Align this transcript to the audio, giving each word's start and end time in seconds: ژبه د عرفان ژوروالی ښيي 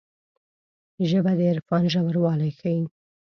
ژبه 1.09 1.31
د 1.37 1.39
عرفان 1.51 1.83
ژوروالی 1.93 2.51
ښيي 2.59 2.83